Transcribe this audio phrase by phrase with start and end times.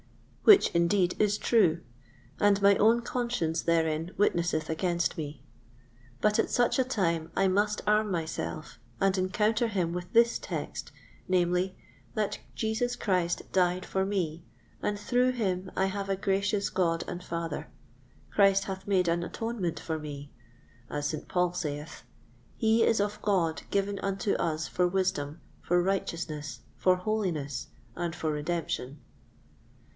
[0.45, 1.79] which, indeed, is true,
[2.39, 5.43] and my own conscience therein witnesseth against me;
[6.19, 10.91] but at such a time I must arm myself and encounter him with this text,
[11.27, 11.77] namely:
[12.15, 14.43] "That Jesus Christ died for me,
[14.81, 17.69] and through him I have a gracious God and Father;
[18.31, 20.31] Christ hath made an atonement for me,"
[20.89, 21.27] as St.
[21.27, 22.03] Paul saith,
[22.57, 28.31] "He is of God given unto us for wisdom, for righteousness, for holiness, and for
[28.31, 28.99] redemption."